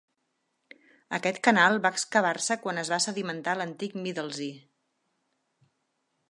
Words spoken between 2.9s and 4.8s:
va sedimentar l'antic Middelzee.